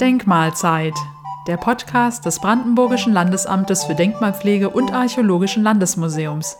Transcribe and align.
Denkmalzeit, 0.00 0.94
der 1.46 1.56
Podcast 1.56 2.26
des 2.26 2.40
Brandenburgischen 2.40 3.12
Landesamtes 3.12 3.84
für 3.84 3.94
Denkmalpflege 3.94 4.70
und 4.70 4.92
Archäologischen 4.92 5.62
Landesmuseums. 5.62 6.56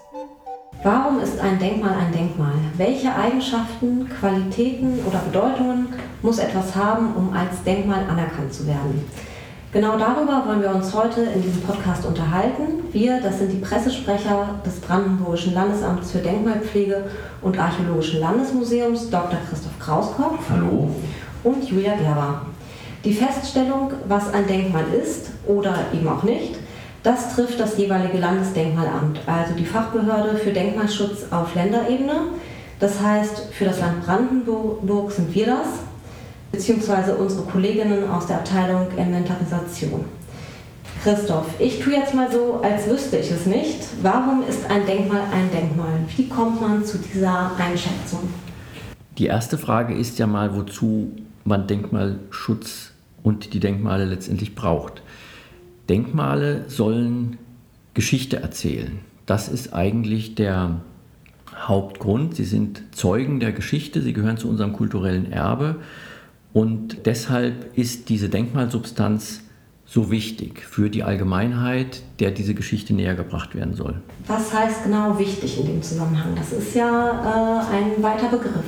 Warum 0.83 1.19
ist 1.19 1.41
ein 1.41 1.59
Denkmal 1.59 1.95
ein 1.95 2.13
Denkmal? 2.13 2.53
Welche 2.77 3.13
Eigenschaften, 3.15 4.09
Qualitäten 4.09 5.01
oder 5.05 5.19
Bedeutungen 5.19 5.89
muss 6.23 6.39
etwas 6.39 6.77
haben, 6.77 7.15
um 7.17 7.33
als 7.33 7.63
Denkmal 7.65 8.09
anerkannt 8.09 8.55
zu 8.55 8.67
werden? 8.67 9.05
Genau 9.73 9.99
darüber 9.99 10.45
wollen 10.47 10.63
wir 10.63 10.71
uns 10.71 10.95
heute 10.95 11.23
in 11.23 11.43
diesem 11.43 11.61
Podcast 11.63 12.07
unterhalten. 12.07 12.85
Wir, 12.93 13.21
das 13.21 13.39
sind 13.39 13.53
die 13.53 13.59
Pressesprecher 13.59 14.61
des 14.65 14.81
Brandenburgischen 14.81 15.55
Landesamts 15.55 16.13
für 16.13 16.19
Denkmalpflege 16.19 17.05
und 17.43 17.59
Archäologischen 17.59 18.21
Landesmuseums, 18.21 19.11
Dr. 19.11 19.39
Christoph 19.49 19.79
Krauskopf. 19.81 20.39
Hallo. 20.49 20.89
Und 21.43 21.69
Julia 21.69 21.97
Gerber. 21.97 22.43
Die 23.05 23.13
Feststellung, 23.13 23.93
was 24.09 24.33
ein 24.33 24.47
Denkmal 24.47 24.85
ist 25.03 25.31
oder 25.47 25.75
eben 25.93 26.09
auch 26.09 26.23
nicht, 26.23 26.55
das 27.03 27.35
trifft 27.35 27.59
das 27.61 27.77
jeweilige 27.77 28.19
Landesdenkmalamt, 28.19 29.21
also 29.27 29.55
die 29.55 29.67
Fachbehörde 29.67 30.37
für 30.37 30.53
Denkmalschutz 30.53 31.27
auf 31.31 31.55
Länderebene. 31.55 32.21
Das 32.79 33.01
heißt, 33.01 33.49
für 33.53 33.65
das 33.65 33.81
Land 33.81 34.05
Brandenburg 34.07 35.13
sind 35.13 35.35
wir 35.35 35.47
das 35.47 35.69
beziehungsweise 36.57 37.15
unsere 37.17 37.43
Kolleginnen 37.43 38.09
aus 38.09 38.27
der 38.27 38.37
Abteilung 38.37 38.87
Inventarisation. 38.97 40.07
Christoph, 41.03 41.47
ich 41.61 41.81
tue 41.81 41.93
jetzt 41.93 42.15
mal 42.15 42.33
so, 42.33 42.61
als 42.63 42.89
wüsste 42.89 43.19
ich 43.19 43.31
es 43.31 43.45
nicht. 43.45 43.79
Warum 44.03 44.43
ist 44.49 44.69
ein 44.71 44.87
Denkmal 44.87 45.21
ein 45.33 45.51
Denkmal? 45.53 46.01
Wie 46.17 46.29
kommt 46.29 46.61
man 46.61 46.85
zu 46.85 46.99
dieser 46.99 47.53
Einschätzung? 47.59 48.21
Die 49.19 49.27
erste 49.27 49.59
Frage 49.59 49.95
ist 49.95 50.19
ja 50.19 50.27
mal, 50.27 50.57
wozu 50.57 51.13
man 51.45 51.67
Denkmalschutz 51.67 52.93
und 53.23 53.53
die 53.53 53.61
Denkmale 53.61 54.07
letztendlich 54.07 54.55
braucht. 54.55 55.03
Denkmale 55.91 56.65
sollen 56.69 57.39
Geschichte 57.93 58.39
erzählen. 58.39 58.99
Das 59.27 59.49
ist 59.49 59.75
eigentlich 59.75 60.35
der 60.35 60.81
Hauptgrund. 61.55 62.35
Sie 62.35 62.45
sind 62.45 62.83
Zeugen 62.93 63.41
der 63.41 63.53
Geschichte, 63.53 64.01
sie 64.01 64.15
gehören 64.15 64.39
zu 64.39 64.49
unserem 64.49 64.73
kulturellen 64.73 65.31
Erbe 65.31 65.77
und 66.53 67.07
deshalb 67.07 67.77
ist 67.77 68.09
diese 68.09 68.29
Denkmalsubstanz 68.29 69.43
so 69.85 70.11
wichtig 70.11 70.65
für 70.65 70.91
die 70.91 71.05
Allgemeinheit, 71.05 72.03
der 72.19 72.33
diese 72.33 72.55
Geschichte 72.55 72.93
näher 72.93 73.15
gebracht 73.15 73.55
werden 73.55 73.75
soll. 73.75 74.01
Was 74.27 74.53
heißt 74.53 74.85
genau 74.85 75.19
wichtig 75.19 75.61
in 75.61 75.67
dem 75.67 75.83
Zusammenhang? 75.83 76.35
Das 76.35 76.53
ist 76.53 76.75
ja 76.75 77.63
äh, 77.71 77.77
ein 77.77 78.03
weiter 78.03 78.29
Begriff. 78.29 78.65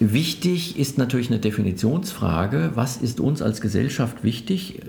Wichtig 0.00 0.78
ist 0.78 0.98
natürlich 0.98 1.28
eine 1.28 1.40
Definitionsfrage. 1.40 2.72
Was 2.74 2.98
ist 2.98 3.20
uns 3.20 3.42
als 3.42 3.60
Gesellschaft 3.60 4.22
wichtig? 4.22 4.80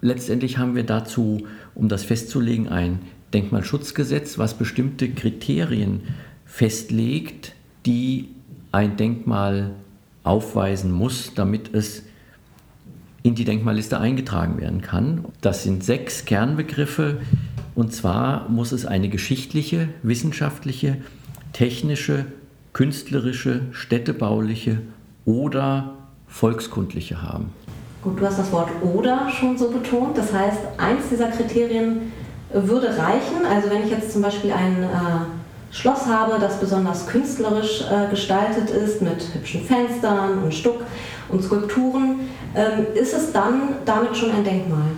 Letztendlich 0.00 0.58
haben 0.58 0.74
wir 0.74 0.84
dazu, 0.84 1.42
um 1.74 1.88
das 1.88 2.04
festzulegen, 2.04 2.68
ein 2.68 3.00
Denkmalschutzgesetz, 3.34 4.38
was 4.38 4.54
bestimmte 4.54 5.10
Kriterien 5.10 6.02
festlegt, 6.46 7.52
die 7.84 8.28
ein 8.70 8.96
Denkmal 8.96 9.72
aufweisen 10.24 10.90
muss, 10.90 11.32
damit 11.34 11.72
es 11.74 12.02
in 13.22 13.34
die 13.34 13.44
Denkmalliste 13.44 13.98
eingetragen 13.98 14.60
werden 14.60 14.80
kann. 14.82 15.24
Das 15.40 15.62
sind 15.62 15.84
sechs 15.84 16.24
Kernbegriffe. 16.24 17.20
Und 17.74 17.92
zwar 17.92 18.48
muss 18.48 18.72
es 18.72 18.84
eine 18.86 19.08
geschichtliche, 19.08 19.88
wissenschaftliche, 20.02 20.98
technische, 21.52 22.26
künstlerische, 22.72 23.62
städtebauliche 23.72 24.80
oder 25.24 25.94
volkskundliche 26.26 27.22
haben. 27.22 27.52
Gut, 28.02 28.20
du 28.20 28.26
hast 28.26 28.38
das 28.38 28.52
Wort 28.52 28.68
oder 28.82 29.30
schon 29.30 29.56
so 29.56 29.70
betont. 29.70 30.18
Das 30.18 30.32
heißt, 30.32 30.60
eins 30.76 31.08
dieser 31.10 31.28
Kriterien 31.28 32.12
würde 32.52 32.88
reichen. 32.88 33.46
Also 33.48 33.70
wenn 33.70 33.84
ich 33.84 33.90
jetzt 33.90 34.12
zum 34.12 34.20
Beispiel 34.20 34.52
ein 34.52 34.82
äh, 34.82 34.86
Schloss 35.74 36.06
habe, 36.06 36.38
das 36.38 36.60
besonders 36.60 37.08
künstlerisch 37.08 37.82
äh, 37.82 38.08
gestaltet 38.08 38.70
ist, 38.70 39.02
mit 39.02 39.34
hübschen 39.34 39.64
Fenstern 39.64 40.44
und 40.44 40.54
Stuck 40.54 40.84
und 41.28 41.42
Skulpturen, 41.42 42.20
ähm, 42.54 42.86
ist 42.94 43.12
es 43.12 43.32
dann 43.32 43.74
damit 43.84 44.16
schon 44.16 44.30
ein 44.30 44.44
Denkmal? 44.44 44.92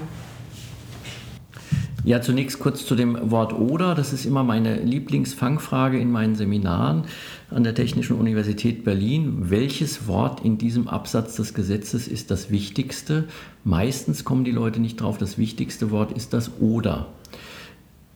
Ja, 2.04 2.20
zunächst 2.20 2.60
kurz 2.60 2.84
zu 2.84 2.94
dem 2.94 3.31
Wort 3.31 3.54
oder. 3.54 3.94
Das 3.94 4.12
ist 4.12 4.26
immer 4.26 4.44
meine 4.44 4.76
Lieblingsfangfrage 4.76 5.98
in 5.98 6.12
meinen 6.12 6.37
Seminaren 6.37 7.04
an 7.50 7.64
der 7.64 7.75
Technischen 7.75 8.16
Universität 8.16 8.84
Berlin. 8.84 9.50
Welches 9.50 10.06
Wort 10.06 10.44
in 10.44 10.58
diesem 10.58 10.88
Absatz 10.88 11.37
des 11.37 11.54
Gesetzes 11.54 12.06
ist 12.06 12.31
das 12.31 12.50
wichtigste? 12.50 13.25
Meistens 13.64 14.25
kommen 14.25 14.44
die 14.44 14.53
Leute 14.53 14.78
nicht 14.78 15.00
drauf. 15.00 15.16
Das 15.16 15.38
wichtigste 15.38 15.91
Wort 15.91 16.12
ist 16.12 16.34
das 16.34 16.50
oder. 16.60 17.08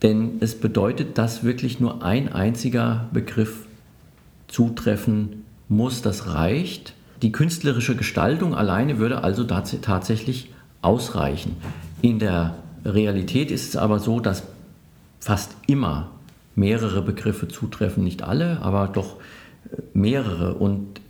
Denn 0.03 0.39
es 0.41 0.59
bedeutet, 0.59 1.19
dass 1.19 1.45
wirklich 1.45 1.81
nur 1.81 2.03
ein 2.03 2.33
einziger 2.33 3.09
Begriff 3.13 3.67
zutreffen 4.49 5.45
muss, 5.69 6.03
das 6.03 6.27
reicht. 6.27 6.95
Die 7.23 7.33
künstlerische 7.33 7.97
Gestaltung 7.97 8.55
alleine 8.55 8.99
würde 8.99 9.23
also 9.23 9.45
tatsächlich 9.45 10.51
ausreichen. 10.81 11.57
In 12.01 12.19
der 12.19 12.57
Realität 12.85 13.51
ist 13.51 13.69
es 13.69 13.77
aber 13.77 13.99
so, 13.99 14.21
dass 14.21 14.45
fast 15.21 15.55
immer 15.67 16.11
mehrere 16.55 17.03
Begriffe 17.03 17.47
zutreffen, 17.49 18.03
nicht 18.03 18.23
alle, 18.23 18.63
aber 18.63 18.89
doch 18.89 19.17
äh, 19.17 19.83
mehrere. 19.93 20.55
Und 20.55 21.01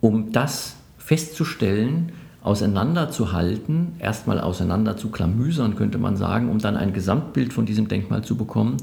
um 0.00 0.32
das 0.32 0.76
festzustellen, 0.98 2.12
auseinanderzuhalten, 2.42 3.94
erstmal 3.98 4.40
auseinander 4.40 4.96
zu 4.96 5.10
klamüsern, 5.10 5.76
könnte 5.76 5.98
man 5.98 6.16
sagen, 6.16 6.50
um 6.50 6.58
dann 6.58 6.76
ein 6.76 6.92
Gesamtbild 6.92 7.52
von 7.52 7.66
diesem 7.66 7.88
Denkmal 7.88 8.24
zu 8.24 8.36
bekommen. 8.36 8.78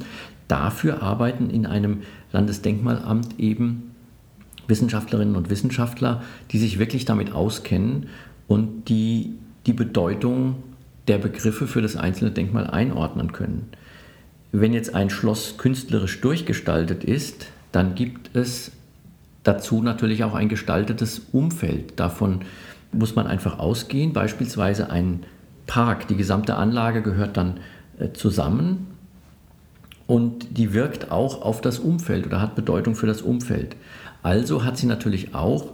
Dafür 0.48 1.04
arbeiten 1.04 1.50
in 1.50 1.66
einem 1.66 2.02
Landesdenkmalamt 2.32 3.40
eben 3.40 3.92
Wissenschaftlerinnen 4.68 5.36
und 5.36 5.50
Wissenschaftler, 5.50 6.24
die 6.52 6.60
sich 6.60 6.80
wirklich 6.80 7.06
damit 7.06 7.34
auskennen 7.34 8.08
und 8.48 8.88
die 8.88 9.34
die 9.66 9.74
Bedeutung 9.74 10.56
der 11.08 11.18
Begriffe 11.18 11.68
für 11.68 11.82
das 11.82 11.96
einzelne 11.96 12.32
Denkmal 12.32 12.68
einordnen 12.68 13.34
können. 13.34 13.68
Wenn 14.52 14.74
jetzt 14.74 14.96
ein 14.96 15.10
Schloss 15.10 15.58
künstlerisch 15.58 16.22
durchgestaltet 16.22 17.04
ist, 17.04 17.48
dann 17.72 17.94
gibt 17.94 18.36
es 18.36 18.72
dazu 19.44 19.82
natürlich 19.82 20.24
auch 20.24 20.34
ein 20.34 20.50
gestaltetes 20.50 21.22
Umfeld. 21.32 22.00
Davon 22.00 22.42
muss 22.92 23.16
man 23.16 23.28
einfach 23.28 23.60
ausgehen. 23.60 24.14
Beispielsweise 24.14 24.90
ein 24.90 25.24
Park, 25.68 26.08
die 26.08 26.16
gesamte 26.16 26.56
Anlage 26.56 27.02
gehört 27.02 27.38
dann 27.38 27.60
äh, 28.00 28.12
zusammen 28.14 28.88
und 30.08 30.58
die 30.58 30.74
wirkt 30.74 31.12
auch 31.12 31.44
auf 31.44 31.62
das 31.62 31.78
Umfeld 31.78 32.26
oder 32.26 32.42
hat 32.42 32.56
Bedeutung 32.56 32.96
für 32.96 33.06
das 33.06 33.22
Umfeld. 33.22 33.76
Also 34.24 34.64
hat 34.64 34.78
sie 34.78 34.88
natürlich 34.88 35.36
auch 35.36 35.74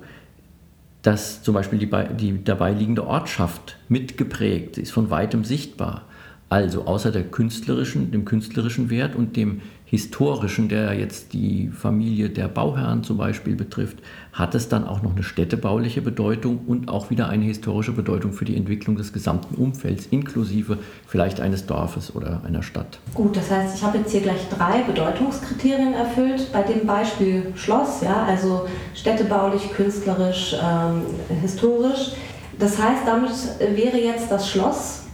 das, 1.02 1.44
zum 1.44 1.54
Beispiel 1.54 1.80
die, 1.80 1.90
die 2.18 2.44
dabei 2.44 2.74
liegende 2.74 3.08
Ortschaft 3.08 3.78
mitgeprägt. 3.88 4.76
Sie 4.76 4.82
ist 4.82 4.92
von 4.92 5.10
weitem 5.10 5.44
sichtbar. 5.46 6.04
Also 6.50 6.86
außer 6.86 7.12
der 7.12 7.24
künstlerischen, 7.24 8.12
dem 8.12 8.26
künstlerischen 8.26 8.90
Wert 8.90 9.16
und 9.16 9.36
dem 9.36 9.62
historischen, 9.86 10.68
der 10.68 10.94
jetzt 10.94 11.34
die 11.34 11.70
Familie 11.70 12.30
der 12.30 12.48
Bauherren 12.48 13.04
zum 13.04 13.18
Beispiel 13.18 13.56
betrifft, 13.56 13.98
hat 14.34 14.56
es 14.56 14.68
dann 14.68 14.86
auch 14.86 15.02
noch 15.02 15.12
eine 15.12 15.24
städtebauliche 15.24 16.02
Bedeutung 16.02 16.60
und 16.66 16.90
auch 16.90 17.10
wieder 17.10 17.30
eine 17.30 17.46
historische 17.46 17.92
Bedeutung 17.92 18.34
für 18.34 18.46
die 18.46 18.58
Entwicklung 18.58 18.96
des 18.96 19.14
gesamten 19.14 19.56
Umfelds, 19.56 20.08
inklusive 20.08 20.80
vielleicht 21.08 21.40
eines 21.40 21.68
Dorfes 21.68 22.16
oder 22.16 22.42
einer 22.46 22.64
Stadt. 22.64 23.00
Gut, 23.14 23.38
das 23.38 23.52
heißt, 23.52 23.76
ich 23.78 23.84
habe 23.84 24.00
jetzt 24.00 24.12
hier 24.12 24.22
gleich 24.22 24.50
drei 24.50 24.82
Bedeutungskriterien 24.82 25.94
erfüllt. 25.94 26.52
Bei 26.52 26.64
dem 26.64 26.88
Beispiel 26.88 27.54
Schloss, 27.56 28.02
ja, 28.02 28.24
also 28.24 28.68
städtebaulich, 28.96 29.72
künstlerisch, 29.72 30.56
ähm, 30.62 31.04
historisch. 31.42 32.14
Das 32.58 32.82
heißt, 32.82 33.04
damit 33.06 33.32
wäre 33.60 33.98
jetzt 33.98 34.32
das 34.32 34.50
Schloss 34.50 35.06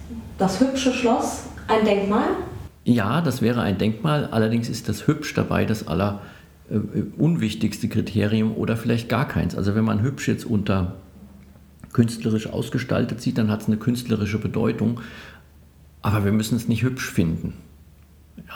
das 0.41 0.59
hübsche 0.59 0.91
Schloss 0.91 1.43
ein 1.67 1.85
Denkmal? 1.85 2.29
Ja, 2.83 3.21
das 3.21 3.41
wäre 3.41 3.61
ein 3.61 3.77
Denkmal. 3.77 4.25
Allerdings 4.31 4.69
ist 4.69 4.89
das 4.89 5.07
hübsch 5.07 5.33
dabei 5.33 5.65
das 5.65 5.87
aller 5.87 6.21
äh, 6.69 6.79
unwichtigste 7.17 7.87
Kriterium 7.87 8.55
oder 8.55 8.75
vielleicht 8.75 9.07
gar 9.09 9.27
keins. 9.27 9.55
Also 9.55 9.75
wenn 9.75 9.83
man 9.83 10.01
hübsch 10.01 10.27
jetzt 10.27 10.45
unter 10.45 10.95
künstlerisch 11.93 12.47
ausgestaltet 12.47 13.21
sieht, 13.21 13.37
dann 13.37 13.51
hat 13.51 13.61
es 13.61 13.67
eine 13.67 13.77
künstlerische 13.77 14.39
Bedeutung. 14.39 15.01
Aber 16.01 16.25
wir 16.25 16.31
müssen 16.31 16.55
es 16.55 16.67
nicht 16.67 16.81
hübsch 16.81 17.11
finden. 17.11 17.53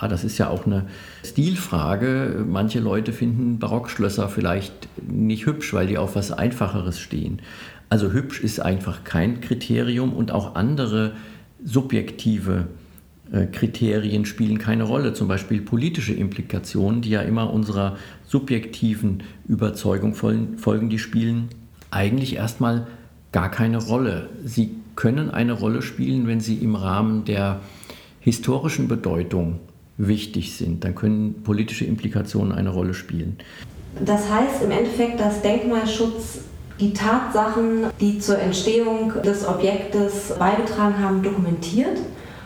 Ja, 0.01 0.07
das 0.07 0.23
ist 0.23 0.39
ja 0.39 0.49
auch 0.49 0.65
eine 0.65 0.87
Stilfrage. 1.23 2.43
Manche 2.47 2.79
Leute 2.79 3.13
finden 3.13 3.59
Barockschlösser 3.59 4.29
vielleicht 4.29 4.87
nicht 5.07 5.45
hübsch, 5.45 5.73
weil 5.73 5.85
die 5.85 5.99
auf 5.99 6.15
was 6.15 6.31
Einfacheres 6.31 6.99
stehen. 6.99 7.41
Also 7.89 8.11
hübsch 8.11 8.41
ist 8.41 8.59
einfach 8.59 9.03
kein 9.03 9.41
Kriterium 9.41 10.13
und 10.13 10.31
auch 10.31 10.55
andere 10.55 11.11
subjektive 11.63 12.61
äh, 12.61 12.84
Kriterien 13.51 14.25
spielen 14.25 14.59
keine 14.59 14.83
Rolle, 14.83 15.13
zum 15.13 15.27
Beispiel 15.27 15.61
politische 15.61 16.13
Implikationen, 16.13 17.01
die 17.01 17.09
ja 17.09 17.21
immer 17.21 17.51
unserer 17.51 17.97
subjektiven 18.25 19.23
Überzeugung 19.47 20.13
folgen, 20.13 20.89
die 20.89 20.99
spielen 20.99 21.49
eigentlich 21.91 22.35
erstmal 22.35 22.87
gar 23.31 23.49
keine 23.49 23.77
Rolle. 23.77 24.29
Sie 24.43 24.71
können 24.95 25.29
eine 25.31 25.53
Rolle 25.53 25.81
spielen, 25.81 26.27
wenn 26.27 26.39
sie 26.39 26.55
im 26.55 26.75
Rahmen 26.75 27.25
der 27.25 27.61
historischen 28.19 28.87
Bedeutung 28.87 29.59
wichtig 29.97 30.55
sind. 30.55 30.83
Dann 30.83 30.95
können 30.95 31.43
politische 31.43 31.85
Implikationen 31.85 32.51
eine 32.51 32.69
Rolle 32.69 32.93
spielen. 32.93 33.37
Das 34.03 34.29
heißt 34.29 34.63
im 34.63 34.71
Endeffekt, 34.71 35.19
dass 35.19 35.41
Denkmalschutz 35.41 36.39
die 36.79 36.93
Tatsachen, 36.93 37.85
die 38.01 38.19
zur 38.19 38.37
Entstehung 38.37 39.13
des 39.23 39.47
Objektes 39.47 40.33
beigetragen 40.37 40.99
haben, 40.99 41.23
dokumentiert 41.23 41.97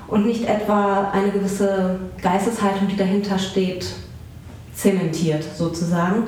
und 0.10 0.26
nicht 0.26 0.46
etwa 0.46 1.12
eine 1.12 1.32
gewisse 1.32 2.00
Geisteshaltung, 2.22 2.88
die 2.88 2.98
dahinter 2.98 3.38
steht, 3.38 3.88
zementiert 4.74 5.44
sozusagen. 5.56 6.24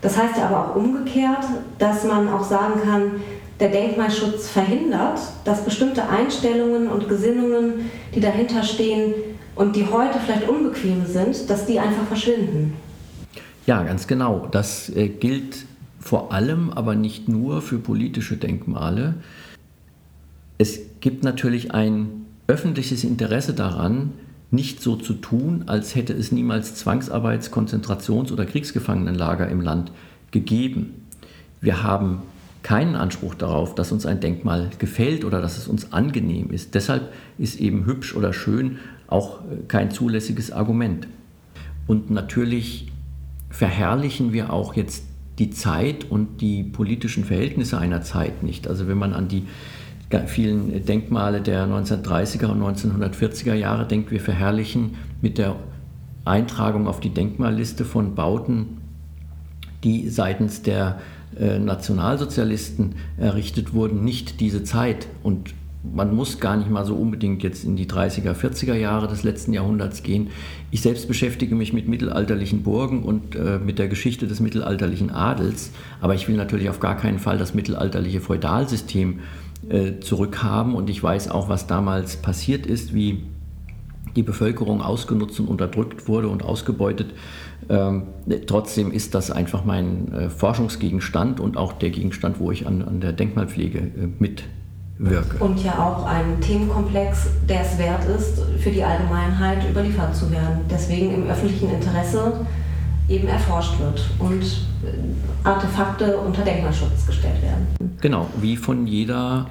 Das 0.00 0.18
heißt 0.18 0.36
ja 0.36 0.48
aber 0.48 0.70
auch 0.70 0.76
umgekehrt, 0.76 1.44
dass 1.78 2.04
man 2.04 2.28
auch 2.28 2.44
sagen 2.44 2.80
kann, 2.84 3.02
der 3.60 3.68
Denkmalschutz 3.68 4.48
verhindert, 4.48 5.20
dass 5.44 5.64
bestimmte 5.64 6.08
Einstellungen 6.08 6.88
und 6.88 7.08
Gesinnungen, 7.08 7.90
die 8.14 8.20
dahinter 8.20 8.62
stehen 8.62 9.14
und 9.54 9.76
die 9.76 9.86
heute 9.86 10.18
vielleicht 10.18 10.48
unbequem 10.48 11.06
sind, 11.06 11.48
dass 11.48 11.66
die 11.66 11.78
einfach 11.78 12.06
verschwinden. 12.06 12.74
Ja, 13.66 13.82
ganz 13.82 14.06
genau. 14.06 14.48
Das 14.50 14.90
äh, 14.90 15.08
gilt 15.08 15.64
vor 16.00 16.32
allem, 16.32 16.70
aber 16.70 16.94
nicht 16.94 17.28
nur 17.28 17.62
für 17.62 17.78
politische 17.78 18.36
Denkmale. 18.36 19.14
Es 20.58 20.80
gibt 21.00 21.24
natürlich 21.24 21.72
ein 21.72 22.23
öffentliches 22.46 23.04
Interesse 23.04 23.54
daran, 23.54 24.12
nicht 24.50 24.80
so 24.80 24.96
zu 24.96 25.14
tun, 25.14 25.64
als 25.66 25.94
hätte 25.94 26.12
es 26.12 26.30
niemals 26.30 26.76
Zwangsarbeits-, 26.76 27.50
Konzentrations- 27.50 28.32
oder 28.32 28.46
Kriegsgefangenenlager 28.46 29.48
im 29.48 29.60
Land 29.60 29.90
gegeben. 30.30 31.06
Wir 31.60 31.82
haben 31.82 32.22
keinen 32.62 32.94
Anspruch 32.96 33.34
darauf, 33.34 33.74
dass 33.74 33.92
uns 33.92 34.06
ein 34.06 34.20
Denkmal 34.20 34.70
gefällt 34.78 35.24
oder 35.24 35.40
dass 35.40 35.58
es 35.58 35.68
uns 35.68 35.92
angenehm 35.92 36.50
ist. 36.50 36.74
Deshalb 36.74 37.12
ist 37.38 37.60
eben 37.60 37.84
hübsch 37.84 38.14
oder 38.14 38.32
schön 38.32 38.78
auch 39.06 39.40
äh, 39.40 39.64
kein 39.68 39.90
zulässiges 39.90 40.50
Argument. 40.50 41.06
Und 41.86 42.10
natürlich 42.10 42.90
verherrlichen 43.50 44.32
wir 44.32 44.52
auch 44.52 44.74
jetzt 44.74 45.04
die 45.38 45.50
Zeit 45.50 46.10
und 46.10 46.40
die 46.40 46.62
politischen 46.62 47.24
Verhältnisse 47.24 47.78
einer 47.78 48.02
Zeit 48.02 48.42
nicht. 48.42 48.66
Also 48.66 48.88
wenn 48.88 48.98
man 48.98 49.12
an 49.12 49.28
die 49.28 49.44
vielen 50.26 50.84
Denkmale 50.84 51.40
der 51.40 51.66
1930er 51.66 52.46
und 52.46 52.62
1940er 52.62 53.54
Jahre 53.54 53.86
denkt, 53.86 54.10
wir 54.10 54.20
verherrlichen 54.20 54.96
mit 55.20 55.38
der 55.38 55.56
Eintragung 56.24 56.86
auf 56.86 57.00
die 57.00 57.10
Denkmalliste 57.10 57.84
von 57.84 58.14
Bauten, 58.14 58.78
die 59.82 60.08
seitens 60.08 60.62
der 60.62 61.00
äh, 61.38 61.58
Nationalsozialisten 61.58 62.94
errichtet 63.18 63.74
wurden, 63.74 64.04
nicht 64.04 64.40
diese 64.40 64.62
Zeit. 64.62 65.08
Und 65.22 65.54
man 65.92 66.14
muss 66.14 66.40
gar 66.40 66.56
nicht 66.56 66.70
mal 66.70 66.84
so 66.84 66.94
unbedingt 66.94 67.42
jetzt 67.42 67.64
in 67.64 67.76
die 67.76 67.86
30er, 67.86 68.32
40er 68.32 68.74
Jahre 68.74 69.06
des 69.06 69.22
letzten 69.22 69.52
Jahrhunderts 69.52 70.02
gehen. 70.02 70.28
Ich 70.70 70.80
selbst 70.80 71.08
beschäftige 71.08 71.54
mich 71.54 71.72
mit 71.72 71.88
mittelalterlichen 71.88 72.62
Burgen 72.62 73.02
und 73.02 73.36
äh, 73.36 73.58
mit 73.58 73.78
der 73.78 73.88
Geschichte 73.88 74.26
des 74.26 74.40
mittelalterlichen 74.40 75.10
Adels, 75.10 75.70
aber 76.00 76.14
ich 76.14 76.26
will 76.28 76.36
natürlich 76.36 76.70
auf 76.70 76.80
gar 76.80 76.96
keinen 76.96 77.18
Fall 77.18 77.38
das 77.38 77.54
mittelalterliche 77.54 78.20
Feudalsystem 78.20 79.20
äh, 79.68 80.00
zurückhaben 80.00 80.74
und 80.74 80.88
ich 80.88 81.02
weiß 81.02 81.30
auch, 81.30 81.48
was 81.48 81.66
damals 81.66 82.16
passiert 82.16 82.66
ist, 82.66 82.94
wie 82.94 83.24
die 84.16 84.22
Bevölkerung 84.22 84.80
ausgenutzt 84.80 85.40
und 85.40 85.48
unterdrückt 85.48 86.08
wurde 86.08 86.28
und 86.28 86.42
ausgebeutet. 86.44 87.12
Ähm, 87.68 88.04
trotzdem 88.46 88.92
ist 88.92 89.14
das 89.14 89.30
einfach 89.30 89.64
mein 89.64 90.12
äh, 90.12 90.30
Forschungsgegenstand 90.30 91.40
und 91.40 91.56
auch 91.56 91.72
der 91.72 91.90
Gegenstand, 91.90 92.38
wo 92.38 92.50
ich 92.50 92.66
an, 92.66 92.82
an 92.82 93.00
der 93.00 93.12
Denkmalpflege 93.12 93.78
äh, 93.78 94.06
mitwirke. 94.98 95.42
Und 95.42 95.62
ja 95.62 95.78
auch 95.78 96.04
ein 96.06 96.40
Themenkomplex, 96.40 97.26
der 97.48 97.62
es 97.62 97.78
wert 97.78 98.04
ist, 98.04 98.40
für 98.60 98.70
die 98.70 98.82
Allgemeinheit 98.82 99.68
überliefert 99.68 100.14
zu 100.14 100.30
werden. 100.30 100.60
Deswegen 100.70 101.14
im 101.14 101.26
öffentlichen 101.26 101.70
Interesse 101.70 102.46
eben 103.08 103.28
erforscht 103.28 103.78
wird 103.80 104.08
und 104.18 104.42
äh, 104.42 105.46
Artefakte 105.46 106.16
unter 106.16 106.42
Denkmalschutz 106.42 107.06
gestellt 107.06 107.42
werden. 107.42 107.66
Genau, 108.00 108.26
wie 108.40 108.56
von 108.56 108.86
jeder 108.86 109.46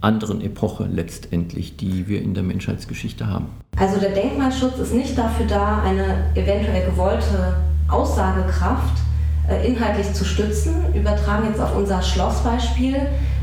anderen 0.00 0.40
Epoche 0.40 0.88
letztendlich, 0.90 1.76
die 1.76 2.08
wir 2.08 2.22
in 2.22 2.34
der 2.34 2.42
Menschheitsgeschichte 2.42 3.26
haben. 3.26 3.46
Also 3.76 4.00
der 4.00 4.10
Denkmalschutz 4.10 4.78
ist 4.78 4.94
nicht 4.94 5.16
dafür 5.16 5.46
da, 5.46 5.82
eine 5.82 6.30
eventuell 6.34 6.84
gewollte 6.86 7.56
Aussagekraft 7.88 9.00
äh, 9.48 9.66
inhaltlich 9.66 10.12
zu 10.12 10.24
stützen. 10.24 10.74
Übertragen 10.94 11.46
jetzt 11.48 11.60
auf 11.60 11.76
unser 11.76 12.02
Schlossbeispiel 12.02 12.96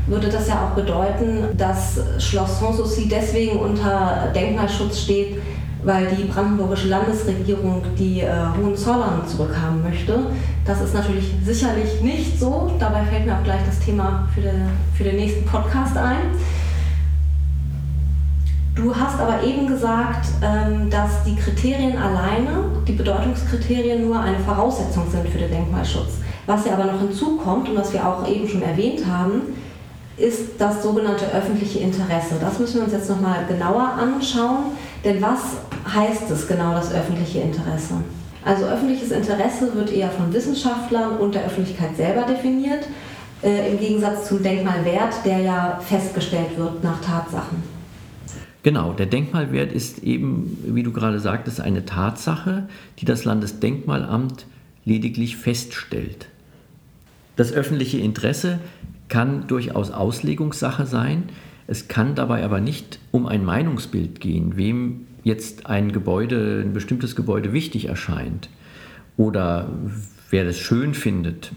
würde 0.06 0.28
das 0.28 0.48
ja 0.48 0.66
auch 0.66 0.74
bedeuten, 0.74 1.56
dass 1.56 2.00
Schloss 2.18 2.58
Sanssouci 2.60 3.08
deswegen 3.08 3.58
unter 3.58 4.28
Denkmalschutz 4.34 5.00
steht, 5.00 5.38
weil 5.84 6.06
die 6.08 6.24
brandenburgische 6.24 6.88
Landesregierung 6.88 7.82
die 7.98 8.20
äh, 8.20 8.30
Hohenzollern 8.60 9.26
zurückhaben 9.26 9.82
möchte. 9.82 10.18
Das 10.64 10.80
ist 10.80 10.94
natürlich 10.94 11.32
sicherlich 11.44 12.00
nicht 12.02 12.38
so. 12.38 12.70
Dabei 12.78 13.04
fällt 13.04 13.26
mir 13.26 13.34
auch 13.34 13.44
gleich 13.44 13.62
das 13.64 13.78
Thema 13.80 14.28
für, 14.34 14.42
den, 14.42 14.68
für 14.94 15.04
den 15.04 15.16
nächsten 15.16 15.44
Podcast 15.46 15.96
ein. 15.96 16.34
Du 18.74 18.94
hast 18.94 19.18
aber 19.18 19.42
eben 19.42 19.66
gesagt, 19.66 20.28
ähm, 20.42 20.88
dass 20.90 21.24
die 21.24 21.36
Kriterien 21.36 21.98
alleine, 21.98 22.64
die 22.86 22.92
Bedeutungskriterien 22.92 24.06
nur 24.06 24.20
eine 24.20 24.38
Voraussetzung 24.38 25.10
sind 25.10 25.28
für 25.28 25.38
den 25.38 25.50
Denkmalschutz. 25.50 26.18
Was 26.46 26.64
ja 26.66 26.74
aber 26.74 26.84
noch 26.84 27.00
hinzukommt 27.00 27.68
und 27.68 27.76
was 27.76 27.92
wir 27.92 28.06
auch 28.06 28.26
eben 28.28 28.48
schon 28.48 28.62
erwähnt 28.62 29.04
haben, 29.06 29.42
ist 30.20 30.52
das 30.58 30.82
sogenannte 30.82 31.24
öffentliche 31.32 31.80
Interesse. 31.80 32.34
Das 32.40 32.58
müssen 32.58 32.76
wir 32.76 32.84
uns 32.84 32.92
jetzt 32.92 33.08
nochmal 33.08 33.46
genauer 33.46 33.82
anschauen, 33.82 34.72
denn 35.04 35.20
was 35.22 35.40
heißt 35.92 36.30
es 36.30 36.46
genau, 36.46 36.74
das 36.74 36.92
öffentliche 36.92 37.40
Interesse? 37.40 37.94
Also 38.44 38.64
öffentliches 38.64 39.10
Interesse 39.10 39.74
wird 39.74 39.92
eher 39.92 40.10
von 40.10 40.32
Wissenschaftlern 40.32 41.18
und 41.18 41.34
der 41.34 41.44
Öffentlichkeit 41.44 41.96
selber 41.96 42.22
definiert, 42.22 42.86
äh, 43.42 43.70
im 43.70 43.78
Gegensatz 43.78 44.28
zum 44.28 44.42
Denkmalwert, 44.42 45.24
der 45.24 45.38
ja 45.38 45.80
festgestellt 45.80 46.56
wird 46.56 46.82
nach 46.82 47.00
Tatsachen. 47.00 47.62
Genau, 48.62 48.92
der 48.92 49.06
Denkmalwert 49.06 49.72
ist 49.72 50.02
eben, 50.02 50.58
wie 50.66 50.82
du 50.82 50.92
gerade 50.92 51.18
sagtest, 51.18 51.60
eine 51.60 51.86
Tatsache, 51.86 52.68
die 52.98 53.06
das 53.06 53.24
Landesdenkmalamt 53.24 54.46
lediglich 54.84 55.36
feststellt. 55.36 56.26
Das 57.36 57.52
öffentliche 57.52 57.98
Interesse 57.98 58.58
kann 59.10 59.46
durchaus 59.46 59.90
Auslegungssache 59.90 60.86
sein. 60.86 61.24
Es 61.66 61.88
kann 61.88 62.14
dabei 62.14 62.42
aber 62.42 62.60
nicht 62.60 62.98
um 63.10 63.26
ein 63.26 63.44
Meinungsbild 63.44 64.20
gehen, 64.20 64.56
wem 64.56 65.06
jetzt 65.22 65.66
ein 65.66 65.92
Gebäude, 65.92 66.62
ein 66.64 66.72
bestimmtes 66.72 67.14
Gebäude 67.14 67.52
wichtig 67.52 67.86
erscheint 67.86 68.48
oder 69.16 69.68
wer 70.30 70.44
das 70.44 70.58
schön 70.58 70.94
findet, 70.94 71.52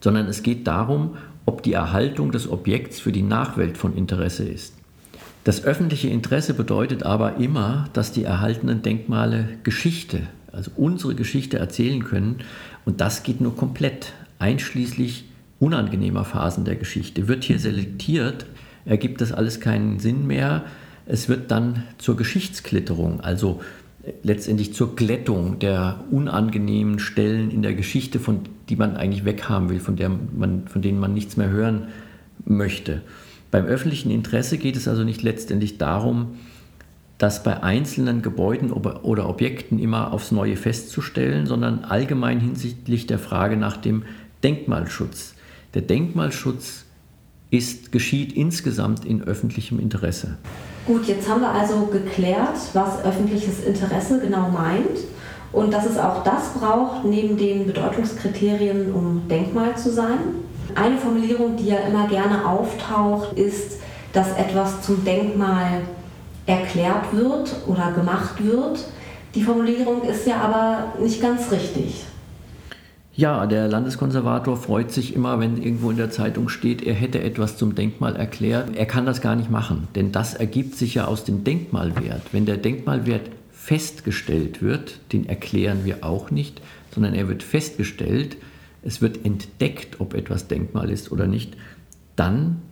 sondern 0.00 0.26
es 0.26 0.42
geht 0.42 0.66
darum, 0.66 1.16
ob 1.46 1.62
die 1.62 1.72
Erhaltung 1.72 2.32
des 2.32 2.50
Objekts 2.50 2.98
für 2.98 3.12
die 3.12 3.22
Nachwelt 3.22 3.78
von 3.78 3.96
Interesse 3.96 4.44
ist. 4.44 4.74
Das 5.44 5.64
öffentliche 5.64 6.08
Interesse 6.08 6.52
bedeutet 6.52 7.04
aber 7.04 7.36
immer, 7.36 7.88
dass 7.92 8.12
die 8.12 8.24
erhaltenen 8.24 8.82
Denkmale 8.82 9.48
Geschichte, 9.62 10.22
also 10.52 10.70
unsere 10.76 11.14
Geschichte 11.14 11.58
erzählen 11.58 12.04
können 12.04 12.38
und 12.84 13.00
das 13.00 13.22
geht 13.22 13.40
nur 13.40 13.56
komplett, 13.56 14.12
einschließlich 14.40 15.24
unangenehmer 15.60 16.24
Phasen 16.24 16.64
der 16.64 16.76
Geschichte. 16.76 17.28
Wird 17.28 17.44
hier 17.44 17.58
selektiert, 17.58 18.46
ergibt 18.84 19.20
das 19.20 19.32
alles 19.32 19.60
keinen 19.60 19.98
Sinn 19.98 20.26
mehr. 20.26 20.64
Es 21.06 21.28
wird 21.28 21.50
dann 21.50 21.84
zur 21.98 22.16
Geschichtsklitterung, 22.16 23.20
also 23.20 23.60
letztendlich 24.22 24.74
zur 24.74 24.96
Glättung 24.96 25.58
der 25.58 26.04
unangenehmen 26.10 26.98
Stellen 26.98 27.50
in 27.50 27.62
der 27.62 27.74
Geschichte, 27.74 28.20
von 28.20 28.40
die 28.68 28.76
man 28.76 28.96
eigentlich 28.96 29.24
weghaben 29.24 29.70
will, 29.70 29.80
von, 29.80 29.96
der 29.96 30.10
man, 30.10 30.66
von 30.68 30.82
denen 30.82 31.00
man 31.00 31.14
nichts 31.14 31.36
mehr 31.36 31.50
hören 31.50 31.88
möchte. 32.44 33.02
Beim 33.50 33.64
öffentlichen 33.64 34.10
Interesse 34.10 34.58
geht 34.58 34.76
es 34.76 34.88
also 34.88 35.04
nicht 35.04 35.22
letztendlich 35.22 35.78
darum, 35.78 36.36
das 37.16 37.42
bei 37.42 37.62
einzelnen 37.62 38.22
Gebäuden 38.22 38.70
oder 38.70 39.28
Objekten 39.28 39.78
immer 39.80 40.12
aufs 40.12 40.30
Neue 40.30 40.56
festzustellen, 40.56 41.46
sondern 41.46 41.84
allgemein 41.84 42.38
hinsichtlich 42.38 43.06
der 43.06 43.18
Frage 43.18 43.56
nach 43.56 43.76
dem 43.76 44.04
Denkmalschutz. 44.44 45.34
Der 45.74 45.82
Denkmalschutz 45.82 46.84
ist, 47.50 47.92
geschieht 47.92 48.32
insgesamt 48.32 49.04
in 49.04 49.22
öffentlichem 49.22 49.78
Interesse. 49.78 50.36
Gut, 50.86 51.06
jetzt 51.06 51.28
haben 51.28 51.42
wir 51.42 51.50
also 51.50 51.86
geklärt, 51.86 52.56
was 52.72 53.04
öffentliches 53.04 53.64
Interesse 53.64 54.20
genau 54.20 54.48
meint 54.48 54.98
und 55.52 55.72
dass 55.72 55.86
es 55.86 55.98
auch 55.98 56.22
das 56.24 56.54
braucht, 56.58 57.04
neben 57.04 57.36
den 57.36 57.66
Bedeutungskriterien, 57.66 58.92
um 58.92 59.28
Denkmal 59.28 59.76
zu 59.76 59.92
sein. 59.92 60.18
Eine 60.74 60.98
Formulierung, 60.98 61.56
die 61.56 61.66
ja 61.66 61.78
immer 61.78 62.08
gerne 62.08 62.46
auftaucht, 62.46 63.38
ist, 63.38 63.78
dass 64.12 64.32
etwas 64.36 64.82
zum 64.82 65.04
Denkmal 65.04 65.82
erklärt 66.46 67.12
wird 67.12 67.54
oder 67.66 67.92
gemacht 67.92 68.42
wird. 68.42 68.84
Die 69.34 69.42
Formulierung 69.42 70.02
ist 70.02 70.26
ja 70.26 70.36
aber 70.40 70.94
nicht 71.02 71.20
ganz 71.20 71.50
richtig. 71.50 72.06
Ja, 73.18 73.46
der 73.46 73.66
Landeskonservator 73.66 74.56
freut 74.56 74.92
sich 74.92 75.16
immer, 75.16 75.40
wenn 75.40 75.60
irgendwo 75.60 75.90
in 75.90 75.96
der 75.96 76.12
Zeitung 76.12 76.48
steht, 76.48 76.82
er 76.82 76.94
hätte 76.94 77.20
etwas 77.20 77.56
zum 77.56 77.74
Denkmal 77.74 78.14
erklärt. 78.14 78.76
Er 78.76 78.86
kann 78.86 79.06
das 79.06 79.20
gar 79.20 79.34
nicht 79.34 79.50
machen, 79.50 79.88
denn 79.96 80.12
das 80.12 80.34
ergibt 80.34 80.76
sich 80.76 80.94
ja 80.94 81.06
aus 81.06 81.24
dem 81.24 81.42
Denkmalwert. 81.42 82.22
Wenn 82.30 82.46
der 82.46 82.58
Denkmalwert 82.58 83.22
festgestellt 83.50 84.62
wird, 84.62 85.00
den 85.12 85.28
erklären 85.28 85.84
wir 85.84 86.04
auch 86.04 86.30
nicht, 86.30 86.60
sondern 86.94 87.12
er 87.12 87.26
wird 87.26 87.42
festgestellt, 87.42 88.36
es 88.82 89.02
wird 89.02 89.24
entdeckt, 89.24 89.98
ob 89.98 90.14
etwas 90.14 90.46
Denkmal 90.46 90.88
ist 90.88 91.10
oder 91.10 91.26
nicht, 91.26 91.56
dann 92.14 92.62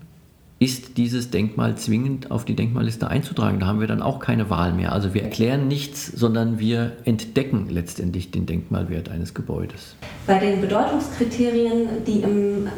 ist 0.59 0.97
dieses 0.97 1.31
Denkmal 1.31 1.77
zwingend 1.77 2.31
auf 2.31 2.47
die 2.47 2.57
Denkmalliste 2.57 3.09
einzutragen. 3.09 3.61
Da 3.61 3.67
haben 3.67 3.81
wir 3.81 3.87
dann 3.87 4.01
auch 4.01 4.21
keine 4.21 4.49
Wahl 4.49 4.73
mehr. 4.73 4.93
Also 4.93 5.13
wir 5.13 5.23
erklären 5.23 5.69
nichts, 5.69 6.07
sondern 6.07 6.59
wir 6.59 6.93
entdecken 7.05 7.67
letztendlich 7.69 8.31
den 8.31 8.47
Denkmalwert 8.47 9.11
eines 9.11 9.35
Gebäudes. 9.35 9.97
Bei 10.27 10.39
den 10.39 10.63
Bedeutungskriterien, 10.63 12.05
die 12.07 12.21
im 12.21 12.69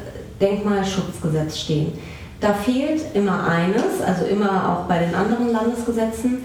Denkmalschutzgesetz 0.41 1.59
stehen, 1.59 1.93
da 2.41 2.53
fehlt 2.53 3.03
immer 3.15 3.47
eines, 3.49 4.01
also 4.05 4.25
immer 4.25 4.73
auch 4.73 4.89
bei 4.89 4.99
den 4.99 5.15
anderen 5.15 5.53
Landesgesetzen, 5.53 6.39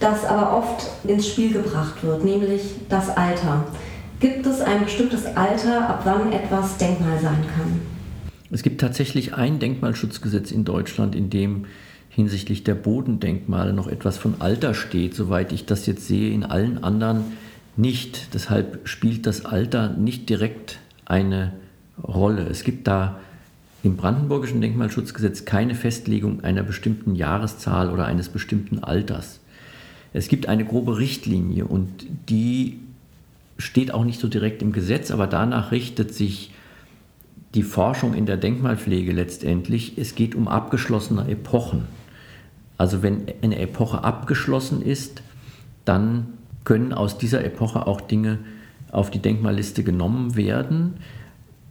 das 0.00 0.24
aber 0.24 0.56
oft 0.58 0.86
ins 1.08 1.28
Spiel 1.28 1.52
gebracht 1.52 2.02
wird, 2.02 2.24
nämlich 2.24 2.62
das 2.90 3.08
Alter. 3.08 3.64
Gibt 4.20 4.46
es 4.46 4.60
ein 4.60 4.84
bestimmtes 4.84 5.24
Alter, 5.26 5.88
ab 5.88 6.02
wann 6.04 6.32
etwas 6.32 6.76
Denkmal 6.76 7.18
sein 7.20 7.44
kann? 7.56 7.93
Es 8.50 8.62
gibt 8.62 8.80
tatsächlich 8.80 9.34
ein 9.34 9.58
Denkmalschutzgesetz 9.58 10.50
in 10.50 10.64
Deutschland, 10.64 11.14
in 11.14 11.30
dem 11.30 11.66
hinsichtlich 12.08 12.62
der 12.62 12.74
Bodendenkmale 12.74 13.72
noch 13.72 13.88
etwas 13.88 14.18
von 14.18 14.36
Alter 14.40 14.74
steht, 14.74 15.14
soweit 15.14 15.52
ich 15.52 15.66
das 15.66 15.86
jetzt 15.86 16.06
sehe, 16.06 16.32
in 16.32 16.44
allen 16.44 16.84
anderen 16.84 17.24
nicht. 17.76 18.34
Deshalb 18.34 18.88
spielt 18.88 19.26
das 19.26 19.44
Alter 19.44 19.90
nicht 19.90 20.28
direkt 20.28 20.78
eine 21.04 21.52
Rolle. 22.02 22.46
Es 22.46 22.62
gibt 22.62 22.86
da 22.86 23.18
im 23.82 23.96
brandenburgischen 23.96 24.60
Denkmalschutzgesetz 24.60 25.44
keine 25.44 25.74
Festlegung 25.74 26.44
einer 26.44 26.62
bestimmten 26.62 27.14
Jahreszahl 27.14 27.90
oder 27.90 28.06
eines 28.06 28.28
bestimmten 28.28 28.82
Alters. 28.82 29.40
Es 30.12 30.28
gibt 30.28 30.46
eine 30.46 30.64
grobe 30.64 30.98
Richtlinie 30.98 31.64
und 31.64 31.88
die 32.28 32.78
steht 33.58 33.92
auch 33.92 34.04
nicht 34.04 34.20
so 34.20 34.28
direkt 34.28 34.62
im 34.62 34.72
Gesetz, 34.72 35.10
aber 35.10 35.26
danach 35.26 35.72
richtet 35.72 36.14
sich 36.14 36.52
die 37.54 37.62
Forschung 37.62 38.14
in 38.14 38.26
der 38.26 38.36
Denkmalpflege 38.36 39.12
letztendlich, 39.12 39.96
es 39.96 40.14
geht 40.16 40.34
um 40.34 40.48
abgeschlossene 40.48 41.28
Epochen. 41.28 41.86
Also 42.76 43.02
wenn 43.02 43.26
eine 43.42 43.58
Epoche 43.60 44.02
abgeschlossen 44.02 44.82
ist, 44.82 45.22
dann 45.84 46.26
können 46.64 46.92
aus 46.92 47.16
dieser 47.18 47.44
Epoche 47.44 47.86
auch 47.86 48.00
Dinge 48.00 48.38
auf 48.90 49.10
die 49.10 49.20
Denkmalliste 49.20 49.84
genommen 49.84 50.34
werden. 50.34 50.94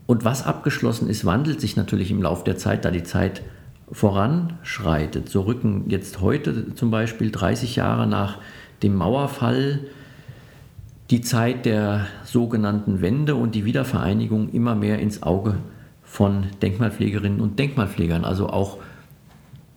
Und 0.05 0.23
was 0.23 0.45
abgeschlossen 0.45 1.09
ist, 1.09 1.25
wandelt 1.25 1.59
sich 1.59 1.75
natürlich 1.75 2.11
im 2.11 2.21
Laufe 2.21 2.45
der 2.45 2.57
Zeit, 2.57 2.85
da 2.85 2.91
die 2.91 3.03
Zeit 3.03 3.41
voranschreitet. 3.91 5.27
So 5.29 5.41
rücken 5.41 5.85
jetzt 5.89 6.21
heute 6.21 6.73
zum 6.75 6.91
Beispiel 6.91 7.31
30 7.31 7.75
Jahre 7.75 8.07
nach 8.07 8.37
dem 8.81 8.95
Mauerfall 8.95 9.81
die 11.09 11.21
Zeit 11.21 11.65
der 11.65 12.07
sogenannten 12.23 13.01
Wende 13.01 13.35
und 13.35 13.55
die 13.55 13.65
Wiedervereinigung 13.65 14.49
immer 14.49 14.75
mehr 14.75 14.99
ins 14.99 15.21
Auge 15.21 15.57
von 16.13 16.45
Denkmalpflegerinnen 16.61 17.41
und 17.41 17.57
Denkmalpflegern, 17.57 18.23
also 18.23 18.47
auch 18.47 18.77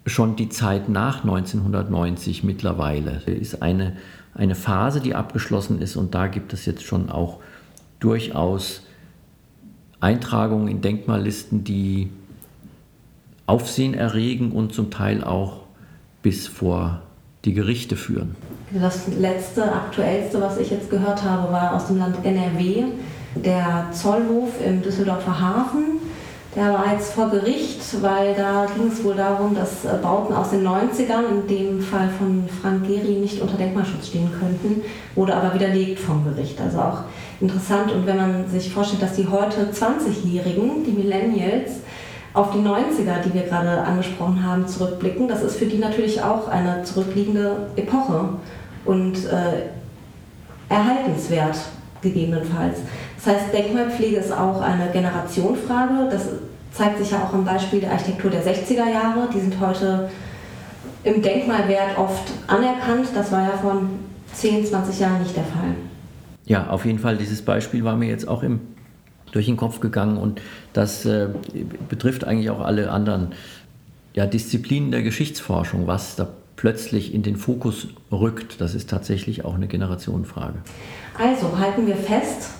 schon 0.04 0.36
die 0.36 0.50
Zeit 0.50 0.86
nach 0.90 1.22
1990 1.22 2.44
mittlerweile 2.44 3.22
ist 3.24 3.62
eine, 3.62 3.96
eine 4.34 4.54
Phase, 4.54 5.00
die 5.00 5.14
abgeschlossen 5.14 5.80
ist. 5.80 5.96
Und 5.96 6.14
da 6.14 6.26
gibt 6.26 6.52
es 6.52 6.66
jetzt 6.66 6.84
schon 6.84 7.08
auch 7.08 7.38
durchaus 8.00 8.82
Eintragungen 10.00 10.68
in 10.68 10.82
Denkmallisten, 10.82 11.64
die 11.64 12.10
Aufsehen 13.46 13.94
erregen 13.94 14.52
und 14.52 14.74
zum 14.74 14.90
Teil 14.90 15.24
auch 15.24 15.62
bis 16.20 16.48
vor 16.48 17.00
die 17.46 17.54
Gerichte 17.54 17.96
führen. 17.96 18.34
Das 18.78 19.08
letzte, 19.08 19.72
aktuellste, 19.72 20.38
was 20.42 20.58
ich 20.58 20.68
jetzt 20.68 20.90
gehört 20.90 21.22
habe, 21.22 21.50
war 21.50 21.74
aus 21.74 21.86
dem 21.86 21.96
Land 21.96 22.18
NRW, 22.26 22.84
der 23.36 23.86
Zollhof 23.92 24.50
im 24.62 24.82
Düsseldorfer 24.82 25.40
Hafen 25.40 25.96
der 26.56 26.72
war 26.72 26.90
jetzt 26.90 27.12
vor 27.12 27.28
Gericht, 27.28 27.80
weil 28.00 28.34
da 28.34 28.66
ging 28.74 28.90
es 28.90 29.04
wohl 29.04 29.14
darum, 29.14 29.54
dass 29.54 29.84
äh, 29.84 29.98
Bauten 30.02 30.32
aus 30.32 30.50
den 30.50 30.66
90ern, 30.66 31.28
in 31.30 31.46
dem 31.46 31.80
Fall 31.82 32.08
von 32.18 32.48
Frank 32.62 32.86
Gehry, 32.86 33.18
nicht 33.20 33.42
unter 33.42 33.58
Denkmalschutz 33.58 34.08
stehen 34.08 34.30
könnten, 34.32 34.80
wurde 35.14 35.34
aber 35.34 35.52
widerlegt 35.52 35.98
vom 35.98 36.24
Gericht. 36.24 36.58
Also 36.58 36.78
auch 36.78 37.00
interessant. 37.42 37.92
Und 37.92 38.06
wenn 38.06 38.16
man 38.16 38.48
sich 38.48 38.72
vorstellt, 38.72 39.02
dass 39.02 39.12
die 39.12 39.28
heute 39.28 39.70
20-Jährigen, 39.70 40.82
die 40.82 40.92
Millennials, 40.92 41.80
auf 42.32 42.52
die 42.52 42.58
90er, 42.58 43.20
die 43.24 43.34
wir 43.34 43.42
gerade 43.42 43.82
angesprochen 43.82 44.42
haben, 44.42 44.66
zurückblicken, 44.66 45.28
das 45.28 45.42
ist 45.42 45.56
für 45.56 45.66
die 45.66 45.78
natürlich 45.78 46.22
auch 46.22 46.48
eine 46.48 46.82
zurückliegende 46.84 47.68
Epoche 47.76 48.30
und 48.86 49.14
äh, 49.26 50.72
erhaltenswert 50.72 51.56
gegebenenfalls. 52.00 52.78
Das 53.16 53.34
heißt, 53.34 53.52
Denkmalpflege 53.52 54.16
ist 54.16 54.32
auch 54.32 54.60
eine 54.60 54.90
Generationfrage. 54.92 56.08
Das 56.10 56.28
zeigt 56.76 56.98
sich 56.98 57.10
ja 57.10 57.24
auch 57.24 57.32
am 57.32 57.44
Beispiel 57.44 57.80
der 57.80 57.92
Architektur 57.92 58.30
der 58.30 58.44
60er 58.44 58.90
Jahre. 58.90 59.28
Die 59.32 59.40
sind 59.40 59.58
heute 59.60 60.10
im 61.04 61.22
Denkmalwert 61.22 61.98
oft 61.98 62.32
anerkannt. 62.46 63.08
Das 63.14 63.32
war 63.32 63.42
ja 63.42 63.56
vor 63.56 63.82
10, 64.34 64.66
20 64.66 65.00
Jahren 65.00 65.22
nicht 65.22 65.36
der 65.36 65.44
Fall. 65.44 65.74
Ja, 66.44 66.68
auf 66.68 66.84
jeden 66.84 66.98
Fall. 66.98 67.16
Dieses 67.16 67.42
Beispiel 67.42 67.82
war 67.84 67.96
mir 67.96 68.08
jetzt 68.08 68.28
auch 68.28 68.42
im, 68.42 68.60
durch 69.32 69.46
den 69.46 69.56
Kopf 69.56 69.80
gegangen 69.80 70.18
und 70.18 70.40
das 70.72 71.06
äh, 71.06 71.28
betrifft 71.88 72.24
eigentlich 72.24 72.50
auch 72.50 72.60
alle 72.60 72.90
anderen 72.90 73.32
ja, 74.12 74.26
Disziplinen 74.26 74.90
der 74.90 75.02
Geschichtsforschung, 75.02 75.86
was 75.86 76.16
da 76.16 76.28
plötzlich 76.56 77.14
in 77.14 77.22
den 77.22 77.36
Fokus 77.36 77.88
rückt. 78.12 78.60
Das 78.60 78.74
ist 78.74 78.90
tatsächlich 78.90 79.44
auch 79.44 79.54
eine 79.54 79.66
Generationenfrage. 79.66 80.58
Also 81.18 81.58
halten 81.58 81.86
wir 81.86 81.96
fest, 81.96 82.50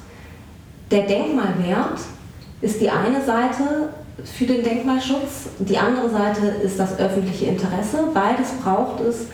der 0.90 1.02
Denkmalwert 1.02 2.00
ist 2.60 2.80
die 2.80 2.90
eine 2.90 3.22
Seite 3.22 3.90
für 4.24 4.46
den 4.46 4.62
Denkmalschutz, 4.62 5.48
die 5.58 5.76
andere 5.76 6.08
Seite 6.08 6.46
ist 6.62 6.78
das 6.78 6.98
öffentliche 6.98 7.46
Interesse. 7.46 8.08
Beides 8.14 8.52
braucht 8.62 9.00
es, 9.00 9.26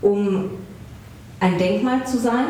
um 0.00 0.50
ein 1.40 1.58
Denkmal 1.58 2.06
zu 2.06 2.18
sein. 2.18 2.46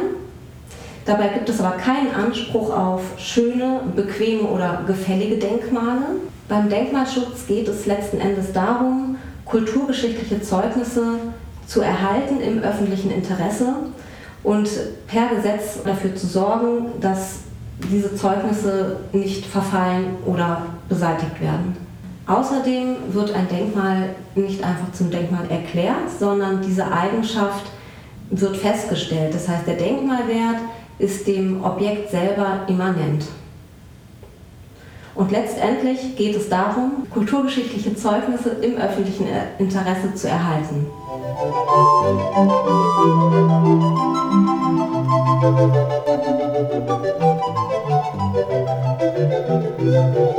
Dabei 1.05 1.29
gibt 1.29 1.49
es 1.49 1.61
aber 1.61 1.77
keinen 1.77 2.15
Anspruch 2.15 2.71
auf 2.71 3.03
schöne, 3.19 3.81
bequeme 3.97 4.43
oder 4.43 4.85
gefällige 4.87 5.37
Denkmale. 5.37 6.17
Beim 6.49 6.69
Denkmalschutz 6.69 7.47
geht 7.49 7.69
es 7.69 7.87
letzten 7.87 8.21
Endes 8.21 8.53
darum, 8.53 9.17
kulturgeschichtliche 9.45 10.43
Zeugnisse 10.43 11.19
zu 11.67 11.81
erhalten 11.81 12.41
im 12.41 12.59
öffentlichen 12.61 13.11
Interesse 13.11 13.75
und 14.43 14.69
per 15.07 15.29
Gesetz 15.35 15.83
dafür 15.85 16.15
zu 16.15 16.27
sorgen, 16.27 16.87
dass 17.01 17.41
diese 17.91 18.15
Zeugnisse 18.15 18.97
nicht 19.13 19.45
verfallen 19.47 20.17
oder 20.25 20.63
beseitigt 20.89 21.41
werden. 21.41 21.77
Außerdem 22.27 23.13
wird 23.13 23.35
ein 23.35 23.49
Denkmal 23.49 24.11
nicht 24.35 24.63
einfach 24.63 24.93
zum 24.93 25.11
Denkmal 25.11 25.51
erklärt, 25.51 26.11
sondern 26.19 26.63
diese 26.63 26.91
Eigenschaft 26.91 27.67
wird 28.31 28.57
festgestellt. 28.57 29.35
Das 29.35 29.49
heißt, 29.49 29.67
der 29.67 29.75
Denkmalwert 29.75 30.61
ist 30.99 31.27
dem 31.27 31.65
Objekt 31.65 32.11
selber 32.11 32.61
immanent. 32.69 33.25
Und 35.17 35.33
letztendlich 35.33 36.17
geht 36.17 36.37
es 36.37 36.49
darum, 36.49 37.07
kulturgeschichtliche 37.13 37.97
Zeugnisse 37.97 38.51
im 38.63 38.77
öffentlichen 38.77 39.27
Interesse 39.59 40.15
zu 40.15 40.29
erhalten. 40.29 40.87
Musik 45.51 46.00
Thank 49.91 50.15
you. 50.15 50.30